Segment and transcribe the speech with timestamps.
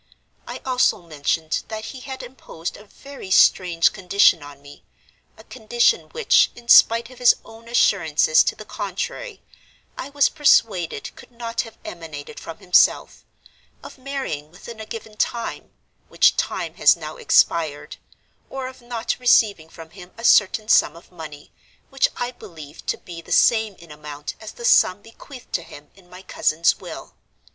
[0.47, 6.49] I also mentioned that he had imposed a very strange condition on me—a condition which,
[6.55, 9.43] in spite of his own assurances to the contrary,
[9.99, 15.69] I was persuaded could not have emanated from himself—of marrying within a given time
[16.09, 17.97] (which time has now expired),
[18.49, 21.51] or of not receiving from him a certain sum of money,
[21.91, 25.91] which I believed to be the same in amount as the sum bequeathed to him
[25.93, 27.13] in my cousin's will.